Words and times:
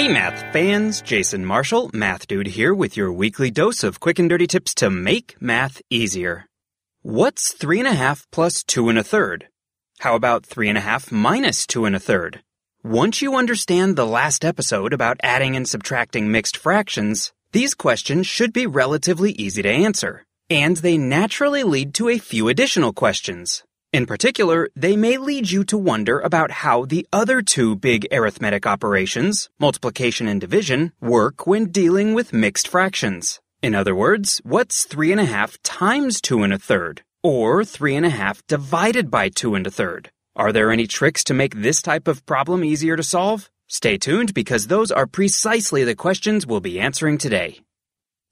Hey 0.00 0.08
math 0.08 0.50
fans, 0.54 1.02
Jason 1.02 1.44
Marshall, 1.44 1.90
Math 1.92 2.26
Dude 2.26 2.46
here 2.46 2.72
with 2.72 2.96
your 2.96 3.12
weekly 3.12 3.50
dose 3.50 3.84
of 3.84 4.00
quick 4.00 4.18
and 4.18 4.30
dirty 4.30 4.46
tips 4.46 4.72
to 4.76 4.88
make 4.88 5.36
math 5.42 5.82
easier. 5.90 6.46
What's 7.02 7.52
three 7.52 7.80
and 7.80 7.86
a 7.86 7.92
half 7.92 8.26
plus 8.32 8.64
two 8.64 8.88
and 8.88 8.98
a 8.98 9.04
third? 9.04 9.48
How 9.98 10.14
about 10.14 10.46
three 10.46 10.70
and 10.70 10.78
a 10.78 10.80
half 10.80 11.12
minus 11.12 11.66
two 11.66 11.84
and 11.84 11.94
a 11.94 12.00
third? 12.00 12.40
Once 12.82 13.20
you 13.20 13.36
understand 13.36 13.94
the 13.94 14.06
last 14.06 14.42
episode 14.42 14.94
about 14.94 15.20
adding 15.22 15.54
and 15.54 15.68
subtracting 15.68 16.32
mixed 16.32 16.56
fractions, 16.56 17.34
these 17.52 17.74
questions 17.74 18.26
should 18.26 18.54
be 18.54 18.66
relatively 18.66 19.32
easy 19.32 19.60
to 19.60 19.68
answer. 19.68 20.24
And 20.48 20.78
they 20.78 20.96
naturally 20.96 21.62
lead 21.62 21.92
to 21.96 22.08
a 22.08 22.16
few 22.16 22.48
additional 22.48 22.94
questions. 22.94 23.64
In 23.92 24.06
particular, 24.06 24.68
they 24.76 24.96
may 24.96 25.16
lead 25.16 25.50
you 25.50 25.64
to 25.64 25.76
wonder 25.76 26.20
about 26.20 26.52
how 26.62 26.84
the 26.84 27.08
other 27.12 27.42
two 27.42 27.74
big 27.74 28.06
arithmetic 28.12 28.64
operations, 28.64 29.50
multiplication 29.58 30.28
and 30.28 30.40
division, 30.40 30.92
work 31.00 31.44
when 31.44 31.72
dealing 31.72 32.14
with 32.14 32.32
mixed 32.32 32.68
fractions. 32.68 33.40
In 33.62 33.74
other 33.74 33.92
words, 33.92 34.40
what's 34.44 34.84
three 34.84 35.10
and 35.10 35.20
a 35.20 35.24
half 35.24 35.60
times 35.64 36.20
two 36.20 36.44
and 36.44 36.52
a 36.52 36.58
third? 36.58 37.02
Or 37.24 37.64
three 37.64 37.96
and 37.96 38.06
a 38.06 38.10
half 38.10 38.46
divided 38.46 39.10
by 39.10 39.28
two 39.28 39.56
and 39.56 39.66
a 39.66 39.72
third? 39.72 40.12
Are 40.36 40.52
there 40.52 40.70
any 40.70 40.86
tricks 40.86 41.24
to 41.24 41.34
make 41.34 41.56
this 41.56 41.82
type 41.82 42.06
of 42.06 42.24
problem 42.26 42.62
easier 42.62 42.94
to 42.94 43.02
solve? 43.02 43.50
Stay 43.66 43.98
tuned 43.98 44.34
because 44.34 44.68
those 44.68 44.92
are 44.92 45.06
precisely 45.06 45.82
the 45.82 45.96
questions 45.96 46.46
we'll 46.46 46.60
be 46.60 46.78
answering 46.78 47.18
today. 47.18 47.58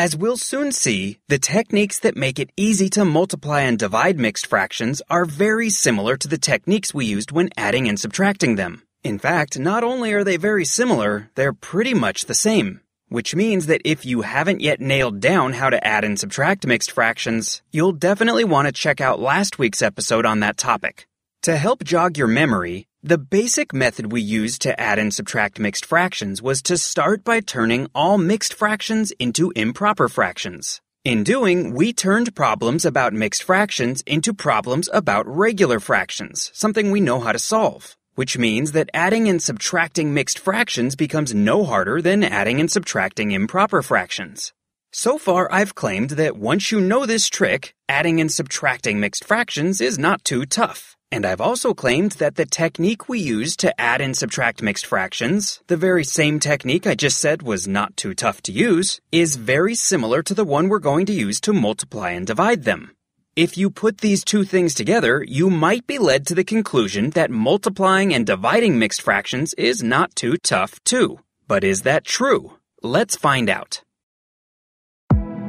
As 0.00 0.16
we'll 0.16 0.38
soon 0.38 0.72
see, 0.72 1.18
the 1.28 1.38
techniques 1.38 1.98
that 1.98 2.16
make 2.16 2.38
it 2.38 2.52
easy 2.56 2.88
to 2.96 3.04
multiply 3.04 3.60
and 3.60 3.78
divide 3.78 4.18
mixed 4.18 4.46
fractions 4.46 5.02
are 5.10 5.26
very 5.26 5.68
similar 5.68 6.16
to 6.16 6.26
the 6.26 6.38
techniques 6.38 6.94
we 6.94 7.04
used 7.04 7.32
when 7.32 7.50
adding 7.54 7.86
and 7.86 8.00
subtracting 8.00 8.54
them. 8.54 8.82
In 9.04 9.18
fact, 9.18 9.58
not 9.58 9.84
only 9.84 10.14
are 10.14 10.24
they 10.24 10.38
very 10.38 10.64
similar, 10.64 11.28
they're 11.34 11.52
pretty 11.52 11.92
much 11.92 12.24
the 12.24 12.34
same. 12.34 12.80
Which 13.10 13.34
means 13.34 13.66
that 13.66 13.82
if 13.84 14.06
you 14.06 14.22
haven't 14.22 14.62
yet 14.62 14.80
nailed 14.80 15.20
down 15.20 15.52
how 15.52 15.68
to 15.68 15.86
add 15.86 16.02
and 16.02 16.18
subtract 16.18 16.66
mixed 16.66 16.92
fractions, 16.92 17.60
you'll 17.70 17.92
definitely 17.92 18.44
want 18.44 18.68
to 18.68 18.72
check 18.72 19.02
out 19.02 19.20
last 19.20 19.58
week's 19.58 19.82
episode 19.82 20.24
on 20.24 20.40
that 20.40 20.56
topic. 20.56 21.09
To 21.44 21.56
help 21.56 21.84
jog 21.84 22.18
your 22.18 22.26
memory, 22.26 22.86
the 23.02 23.16
basic 23.16 23.72
method 23.72 24.12
we 24.12 24.20
used 24.20 24.60
to 24.60 24.78
add 24.78 24.98
and 24.98 25.12
subtract 25.12 25.58
mixed 25.58 25.86
fractions 25.86 26.42
was 26.42 26.60
to 26.64 26.76
start 26.76 27.24
by 27.24 27.40
turning 27.40 27.88
all 27.94 28.18
mixed 28.18 28.52
fractions 28.52 29.10
into 29.12 29.50
improper 29.56 30.10
fractions. 30.10 30.82
In 31.02 31.24
doing, 31.24 31.72
we 31.72 31.94
turned 31.94 32.36
problems 32.36 32.84
about 32.84 33.14
mixed 33.14 33.42
fractions 33.42 34.02
into 34.02 34.34
problems 34.34 34.90
about 34.92 35.26
regular 35.26 35.80
fractions, 35.80 36.50
something 36.52 36.90
we 36.90 37.00
know 37.00 37.20
how 37.20 37.32
to 37.32 37.38
solve. 37.38 37.96
Which 38.16 38.36
means 38.36 38.72
that 38.72 38.90
adding 38.92 39.26
and 39.26 39.42
subtracting 39.42 40.12
mixed 40.12 40.38
fractions 40.38 40.94
becomes 40.94 41.34
no 41.34 41.64
harder 41.64 42.02
than 42.02 42.22
adding 42.22 42.60
and 42.60 42.70
subtracting 42.70 43.30
improper 43.30 43.80
fractions. 43.80 44.52
So 44.92 45.16
far, 45.16 45.50
I've 45.50 45.74
claimed 45.74 46.10
that 46.10 46.36
once 46.36 46.70
you 46.70 46.82
know 46.82 47.06
this 47.06 47.30
trick, 47.30 47.74
adding 47.88 48.20
and 48.20 48.30
subtracting 48.30 49.00
mixed 49.00 49.24
fractions 49.24 49.80
is 49.80 49.98
not 49.98 50.22
too 50.22 50.44
tough. 50.44 50.98
And 51.12 51.26
I've 51.26 51.40
also 51.40 51.74
claimed 51.74 52.12
that 52.12 52.36
the 52.36 52.46
technique 52.46 53.08
we 53.08 53.18
use 53.18 53.56
to 53.56 53.80
add 53.80 54.00
and 54.00 54.16
subtract 54.16 54.62
mixed 54.62 54.86
fractions, 54.86 55.60
the 55.66 55.76
very 55.76 56.04
same 56.04 56.38
technique 56.38 56.86
I 56.86 56.94
just 56.94 57.18
said 57.18 57.42
was 57.42 57.66
not 57.66 57.96
too 57.96 58.14
tough 58.14 58.42
to 58.42 58.52
use, 58.52 59.00
is 59.10 59.34
very 59.34 59.74
similar 59.74 60.22
to 60.22 60.34
the 60.34 60.44
one 60.44 60.68
we're 60.68 60.78
going 60.78 61.06
to 61.06 61.12
use 61.12 61.40
to 61.40 61.52
multiply 61.52 62.10
and 62.10 62.26
divide 62.26 62.62
them. 62.62 62.92
If 63.34 63.56
you 63.58 63.70
put 63.70 63.98
these 63.98 64.24
two 64.24 64.44
things 64.44 64.72
together, 64.74 65.24
you 65.26 65.50
might 65.50 65.86
be 65.86 65.98
led 65.98 66.26
to 66.28 66.34
the 66.34 66.44
conclusion 66.44 67.10
that 67.10 67.30
multiplying 67.30 68.14
and 68.14 68.24
dividing 68.24 68.78
mixed 68.78 69.02
fractions 69.02 69.52
is 69.54 69.82
not 69.82 70.14
too 70.14 70.36
tough 70.36 70.82
too. 70.84 71.18
But 71.48 71.64
is 71.64 71.82
that 71.82 72.04
true? 72.04 72.54
Let's 72.82 73.16
find 73.16 73.50
out. 73.50 73.82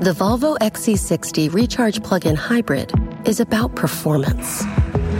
The 0.00 0.12
Volvo 0.12 0.56
XC60 0.58 1.52
Recharge 1.52 2.02
Plug-in 2.02 2.36
Hybrid 2.36 2.92
is 3.26 3.40
about 3.40 3.76
performance. 3.76 4.64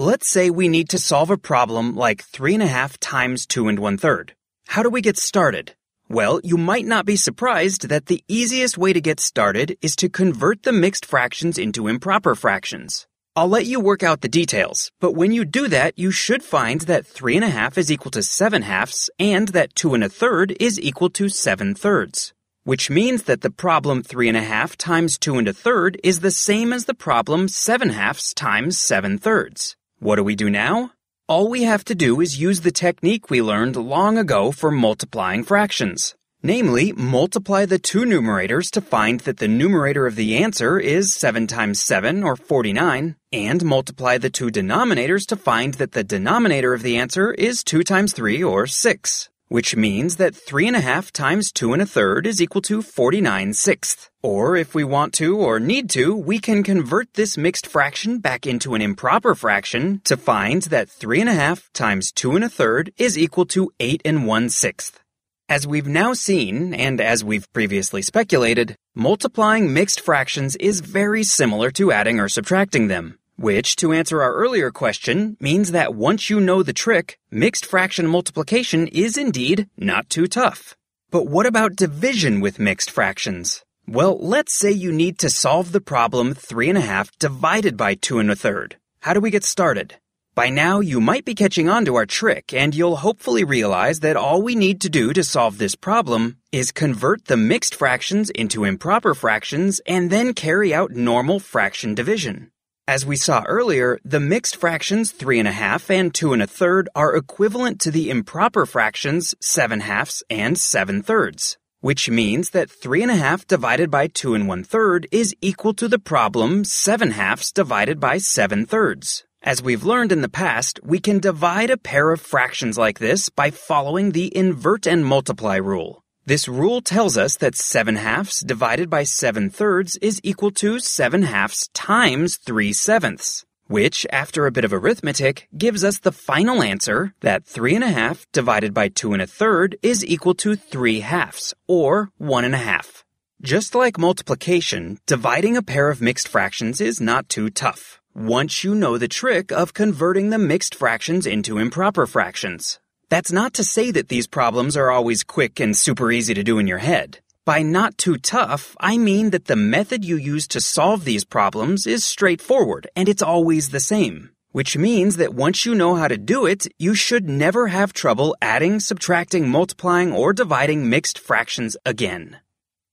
Let's 0.00 0.28
say 0.28 0.48
we 0.48 0.68
need 0.68 0.90
to 0.90 0.98
solve 1.00 1.28
a 1.28 1.36
problem 1.36 1.96
like 1.96 2.22
3 2.22 2.54
and 2.54 2.62
a 2.62 2.68
half 2.68 3.00
times 3.00 3.46
2 3.46 3.66
and 3.66 3.80
1 3.80 3.98
third. 3.98 4.32
How 4.68 4.84
do 4.84 4.90
we 4.90 5.00
get 5.00 5.16
started? 5.16 5.74
Well, 6.08 6.40
you 6.44 6.56
might 6.56 6.86
not 6.86 7.04
be 7.04 7.16
surprised 7.16 7.88
that 7.88 8.06
the 8.06 8.22
easiest 8.28 8.78
way 8.78 8.92
to 8.92 9.00
get 9.00 9.18
started 9.18 9.76
is 9.82 9.96
to 9.96 10.08
convert 10.08 10.62
the 10.62 10.72
mixed 10.72 11.04
fractions 11.04 11.58
into 11.58 11.88
improper 11.88 12.36
fractions. 12.36 13.08
I'll 13.34 13.48
let 13.48 13.66
you 13.66 13.80
work 13.80 14.04
out 14.04 14.20
the 14.20 14.28
details, 14.28 14.92
but 15.00 15.16
when 15.16 15.32
you 15.32 15.44
do 15.44 15.66
that, 15.66 15.98
you 15.98 16.12
should 16.12 16.44
find 16.44 16.82
that 16.82 17.04
3 17.04 17.34
and 17.34 17.44
a 17.44 17.48
half 17.48 17.76
is 17.76 17.90
equal 17.90 18.12
to 18.12 18.22
7 18.22 18.62
halves 18.62 19.10
and 19.18 19.48
that 19.48 19.74
2 19.74 19.94
and 19.94 20.04
a 20.04 20.08
third 20.08 20.56
is 20.60 20.80
equal 20.80 21.10
to 21.10 21.28
7 21.28 21.74
thirds. 21.74 22.32
Which 22.62 22.88
means 22.88 23.24
that 23.24 23.40
the 23.40 23.50
problem 23.50 24.04
3 24.04 24.28
and 24.28 24.36
a 24.36 24.42
half 24.42 24.76
times 24.76 25.18
2 25.18 25.38
and 25.38 25.48
a 25.48 25.52
third 25.52 25.98
is 26.04 26.20
the 26.20 26.30
same 26.30 26.72
as 26.72 26.84
the 26.84 26.94
problem 26.94 27.48
7 27.48 27.88
halves 27.88 28.32
times 28.32 28.78
7 28.78 29.18
thirds. 29.18 29.74
What 30.00 30.14
do 30.14 30.22
we 30.22 30.36
do 30.36 30.48
now? 30.48 30.92
All 31.26 31.48
we 31.48 31.64
have 31.64 31.84
to 31.86 31.94
do 31.94 32.20
is 32.20 32.40
use 32.40 32.60
the 32.60 32.70
technique 32.70 33.30
we 33.30 33.42
learned 33.42 33.74
long 33.74 34.16
ago 34.16 34.52
for 34.52 34.70
multiplying 34.70 35.42
fractions. 35.42 36.14
Namely, 36.40 36.92
multiply 36.92 37.66
the 37.66 37.80
two 37.80 38.04
numerators 38.04 38.70
to 38.70 38.80
find 38.80 39.18
that 39.20 39.38
the 39.38 39.48
numerator 39.48 40.06
of 40.06 40.14
the 40.14 40.36
answer 40.36 40.78
is 40.78 41.12
7 41.12 41.48
times 41.48 41.82
7, 41.82 42.22
or 42.22 42.36
49, 42.36 43.16
and 43.32 43.64
multiply 43.64 44.18
the 44.18 44.30
two 44.30 44.50
denominators 44.50 45.26
to 45.26 45.36
find 45.36 45.74
that 45.74 45.90
the 45.90 46.04
denominator 46.04 46.74
of 46.74 46.82
the 46.82 46.96
answer 46.96 47.32
is 47.32 47.64
2 47.64 47.82
times 47.82 48.12
3, 48.12 48.40
or 48.40 48.68
6 48.68 49.28
which 49.48 49.74
means 49.74 50.16
that 50.16 50.34
3 50.34 50.68
and 50.68 50.76
a 50.76 50.80
half 50.80 51.12
times 51.12 51.50
2 51.52 51.72
and 51.72 51.82
a 51.82 51.86
third 51.86 52.26
is 52.26 52.40
equal 52.40 52.62
to 52.62 52.82
49 52.82 53.54
sixths. 53.54 54.10
Or 54.22 54.56
if 54.56 54.74
we 54.74 54.84
want 54.84 55.12
to 55.14 55.36
or 55.38 55.58
need 55.58 55.90
to, 55.90 56.14
we 56.14 56.38
can 56.38 56.62
convert 56.62 57.14
this 57.14 57.36
mixed 57.36 57.66
fraction 57.66 58.18
back 58.18 58.46
into 58.46 58.74
an 58.74 58.82
improper 58.82 59.34
fraction 59.34 60.00
to 60.04 60.16
find 60.16 60.62
that 60.62 60.90
3 60.90 61.20
and 61.22 61.30
a 61.30 61.34
half 61.34 61.70
times 61.72 62.12
2 62.12 62.36
and 62.36 62.44
a 62.44 62.48
third 62.48 62.92
is 62.96 63.18
equal 63.18 63.46
to 63.46 63.70
8 63.80 64.02
and 64.04 64.26
1 64.26 64.50
sixth. 64.50 65.00
As 65.48 65.66
we've 65.66 65.88
now 65.88 66.12
seen, 66.12 66.74
and 66.74 67.00
as 67.00 67.24
we've 67.24 67.50
previously 67.54 68.02
speculated, 68.02 68.76
multiplying 68.94 69.72
mixed 69.72 70.02
fractions 70.02 70.56
is 70.56 70.80
very 70.80 71.24
similar 71.24 71.70
to 71.70 71.90
adding 71.90 72.20
or 72.20 72.28
subtracting 72.28 72.88
them. 72.88 73.18
Which, 73.40 73.76
to 73.76 73.92
answer 73.92 74.20
our 74.20 74.34
earlier 74.34 74.72
question, 74.72 75.36
means 75.38 75.70
that 75.70 75.94
once 75.94 76.28
you 76.28 76.40
know 76.40 76.64
the 76.64 76.72
trick, 76.72 77.20
mixed 77.30 77.64
fraction 77.64 78.08
multiplication 78.08 78.88
is 78.88 79.16
indeed 79.16 79.68
not 79.76 80.10
too 80.10 80.26
tough. 80.26 80.76
But 81.12 81.28
what 81.28 81.46
about 81.46 81.76
division 81.76 82.40
with 82.40 82.58
mixed 82.58 82.90
fractions? 82.90 83.62
Well, 83.86 84.18
let's 84.18 84.52
say 84.52 84.72
you 84.72 84.90
need 84.90 85.20
to 85.20 85.30
solve 85.30 85.70
the 85.70 85.80
problem 85.80 86.34
3 86.34 86.70
and 86.70 86.78
a 86.78 86.80
half 86.80 87.16
divided 87.20 87.76
by 87.76 87.94
2 87.94 88.18
and 88.18 88.28
a 88.28 88.34
third. 88.34 88.76
How 89.02 89.14
do 89.14 89.20
we 89.20 89.30
get 89.30 89.44
started? 89.44 89.94
By 90.34 90.50
now, 90.50 90.80
you 90.80 91.00
might 91.00 91.24
be 91.24 91.36
catching 91.36 91.68
on 91.68 91.84
to 91.84 91.94
our 91.94 92.06
trick, 92.06 92.52
and 92.52 92.74
you'll 92.74 92.96
hopefully 92.96 93.44
realize 93.44 94.00
that 94.00 94.16
all 94.16 94.42
we 94.42 94.56
need 94.56 94.80
to 94.80 94.88
do 94.88 95.12
to 95.12 95.22
solve 95.22 95.58
this 95.58 95.76
problem 95.76 96.38
is 96.50 96.72
convert 96.72 97.26
the 97.26 97.36
mixed 97.36 97.76
fractions 97.76 98.30
into 98.30 98.64
improper 98.64 99.14
fractions 99.14 99.80
and 99.86 100.10
then 100.10 100.34
carry 100.34 100.74
out 100.74 100.90
normal 100.90 101.38
fraction 101.38 101.94
division. 101.94 102.50
As 102.88 103.04
we 103.04 103.16
saw 103.16 103.42
earlier, 103.46 103.98
the 104.02 104.18
mixed 104.18 104.56
fractions 104.56 105.12
3 105.12 105.40
and 105.40 105.46
a 105.46 105.52
half 105.52 105.90
and 105.90 106.14
2 106.14 106.32
and 106.32 106.40
a 106.40 106.46
third 106.46 106.88
are 106.94 107.14
equivalent 107.14 107.82
to 107.82 107.90
the 107.90 108.08
improper 108.08 108.64
fractions 108.64 109.34
7 109.42 109.80
halves 109.80 110.22
and 110.30 110.56
7 110.56 111.02
thirds, 111.02 111.58
which 111.80 112.08
means 112.08 112.48
that 112.52 112.70
3 112.70 113.02
and 113.02 113.10
a 113.10 113.16
half 113.16 113.46
divided 113.46 113.90
by 113.90 114.06
2 114.06 114.32
and 114.32 114.48
1 114.48 114.64
third 114.64 115.06
is 115.12 115.36
equal 115.42 115.74
to 115.74 115.86
the 115.86 115.98
problem 115.98 116.64
7 116.64 117.10
halves 117.10 117.52
divided 117.52 118.00
by 118.00 118.16
7 118.16 118.64
thirds. 118.64 119.22
As 119.42 119.62
we've 119.62 119.84
learned 119.84 120.10
in 120.10 120.22
the 120.22 120.30
past, 120.30 120.80
we 120.82 120.98
can 120.98 121.18
divide 121.18 121.68
a 121.68 121.76
pair 121.76 122.10
of 122.10 122.22
fractions 122.22 122.78
like 122.78 123.00
this 123.00 123.28
by 123.28 123.50
following 123.50 124.12
the 124.12 124.34
invert 124.34 124.86
and 124.86 125.04
multiply 125.04 125.56
rule. 125.56 126.02
This 126.28 126.46
rule 126.46 126.82
tells 126.82 127.16
us 127.16 127.36
that 127.36 127.56
7 127.56 127.96
halves 127.96 128.40
divided 128.40 128.90
by 128.90 129.04
7 129.04 129.48
thirds 129.48 129.96
is 130.02 130.20
equal 130.22 130.50
to 130.60 130.78
7 130.78 131.22
halves 131.22 131.70
times 131.72 132.36
3 132.36 132.70
sevenths, 132.74 133.46
which, 133.66 134.06
after 134.12 134.44
a 134.44 134.50
bit 134.50 134.66
of 134.66 134.74
arithmetic, 134.74 135.48
gives 135.56 135.82
us 135.82 135.98
the 135.98 136.12
final 136.12 136.62
answer 136.62 137.14
that 137.22 137.46
3 137.46 137.76
and 137.76 137.84
a 137.84 137.96
half 138.00 138.26
divided 138.30 138.74
by 138.74 138.88
2 138.88 139.14
and 139.14 139.22
a 139.22 139.26
third 139.26 139.78
is 139.82 140.04
equal 140.04 140.34
to 140.34 140.54
3 140.54 141.00
halves, 141.00 141.54
or 141.66 142.10
1 142.18 142.44
and 142.44 142.54
a 142.54 142.58
half. 142.72 143.06
Just 143.40 143.74
like 143.74 143.96
multiplication, 143.96 144.98
dividing 145.06 145.56
a 145.56 145.62
pair 145.62 145.88
of 145.88 146.02
mixed 146.02 146.28
fractions 146.28 146.78
is 146.78 147.00
not 147.00 147.30
too 147.30 147.48
tough, 147.48 148.02
once 148.14 148.62
you 148.62 148.74
know 148.74 148.98
the 148.98 149.08
trick 149.08 149.50
of 149.50 149.72
converting 149.72 150.28
the 150.28 150.36
mixed 150.36 150.74
fractions 150.74 151.24
into 151.26 151.56
improper 151.56 152.06
fractions. 152.06 152.78
That's 153.10 153.32
not 153.32 153.54
to 153.54 153.64
say 153.64 153.90
that 153.90 154.08
these 154.08 154.26
problems 154.26 154.76
are 154.76 154.90
always 154.90 155.22
quick 155.22 155.60
and 155.60 155.74
super 155.74 156.12
easy 156.12 156.34
to 156.34 156.42
do 156.42 156.58
in 156.58 156.66
your 156.66 156.78
head. 156.78 157.20
By 157.46 157.62
not 157.62 157.96
too 157.96 158.18
tough, 158.18 158.76
I 158.78 158.98
mean 158.98 159.30
that 159.30 159.46
the 159.46 159.56
method 159.56 160.04
you 160.04 160.16
use 160.16 160.46
to 160.48 160.60
solve 160.60 161.04
these 161.04 161.24
problems 161.24 161.86
is 161.86 162.04
straightforward 162.04 162.86
and 162.94 163.08
it's 163.08 163.22
always 163.22 163.70
the 163.70 163.80
same. 163.80 164.30
Which 164.52 164.76
means 164.76 165.16
that 165.16 165.32
once 165.32 165.64
you 165.64 165.74
know 165.74 165.94
how 165.94 166.08
to 166.08 166.18
do 166.18 166.44
it, 166.44 166.66
you 166.78 166.94
should 166.94 167.28
never 167.30 167.68
have 167.68 167.94
trouble 167.94 168.36
adding, 168.42 168.78
subtracting, 168.78 169.48
multiplying, 169.48 170.12
or 170.12 170.34
dividing 170.34 170.90
mixed 170.90 171.18
fractions 171.18 171.78
again. 171.86 172.38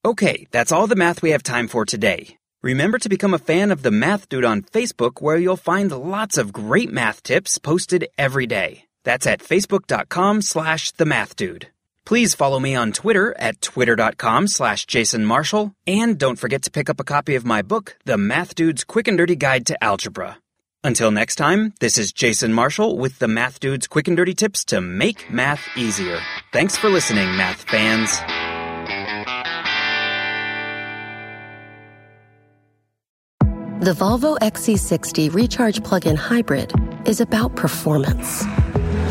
Okay, 0.06 0.48
that's 0.52 0.72
all 0.72 0.88
the 0.88 0.96
math 0.96 1.22
we 1.22 1.32
have 1.32 1.44
time 1.44 1.68
for 1.68 1.84
today. 1.84 2.38
Remember 2.62 2.98
to 3.00 3.10
become 3.10 3.34
a 3.34 3.40
fan 3.40 3.70
of 3.70 3.84
the 3.84 3.92
Math 3.92 4.30
Dude 4.30 4.46
on 4.46 4.62
Facebook 4.64 5.22
where 5.22 5.38
you'll 5.38 5.58
find 5.58 5.92
lots 5.92 6.38
of 6.38 6.54
great 6.54 6.92
math 6.92 7.22
tips 7.22 7.58
posted 7.58 8.08
every 8.18 8.48
day. 8.48 8.85
That's 9.06 9.26
at 9.26 9.40
facebook.com 9.40 10.42
slash 10.42 10.92
the 10.92 11.06
math 11.06 11.38
dude. 11.38 11.70
Please 12.06 12.36
follow 12.36 12.60
me 12.60 12.76
on 12.76 12.92
Twitter 12.92 13.36
at 13.40 13.62
twitter.com 13.62 14.48
slash 14.48 14.86
Jason 14.86 15.26
Marshall. 15.26 15.74
And 15.88 16.20
don't 16.20 16.38
forget 16.38 16.64
to 16.64 16.72
pick 16.72 16.90
up 16.90 17.00
a 17.00 17.04
copy 17.04 17.36
of 17.36 17.46
my 17.46 17.62
book, 17.62 17.98
The 18.06 18.18
Math 18.18 18.54
Dude's 18.54 18.84
Quick 18.84 19.08
and 19.08 19.18
Dirty 19.18 19.36
Guide 19.36 19.66
to 19.68 19.84
Algebra. 19.84 20.38
Until 20.84 21.10
next 21.10 21.36
time, 21.36 21.74
this 21.80 21.98
is 21.98 22.12
Jason 22.12 22.54
Marshall 22.54 22.98
with 22.98 23.18
the 23.18 23.28
Math 23.28 23.60
Dude's 23.60 23.88
Quick 23.88 24.08
and 24.08 24.16
Dirty 24.16 24.36
Tips 24.36 24.66
to 24.66 24.82
make 24.82 25.32
math 25.32 25.68
easier. 25.76 26.20
Thanks 26.54 26.78
for 26.78 26.90
listening, 26.90 27.36
math 27.36 27.64
fans. 27.64 28.20
The 33.84 33.94
Volvo 33.94 34.38
XC60 34.40 35.34
Recharge 35.34 35.84
Plug-in 35.84 36.16
Hybrid 36.16 36.72
is 37.06 37.20
about 37.20 37.56
performance 37.56 38.46